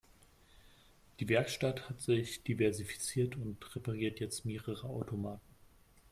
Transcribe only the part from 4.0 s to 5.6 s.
jetzt mehrere Automarken.